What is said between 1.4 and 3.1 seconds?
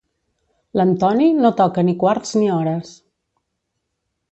no toca ni quarts ni hores.